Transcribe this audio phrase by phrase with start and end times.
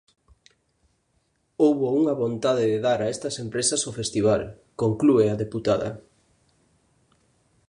[1.63, 4.41] Houbo unha vontade de dar a estas empresas o festival,
[4.81, 5.89] conclúe a deputada.